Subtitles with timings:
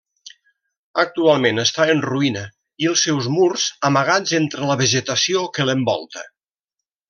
[1.03, 2.43] Actualment està en ruïna
[2.85, 6.29] i els seus murs amagats entre la vegetació que l'envolta.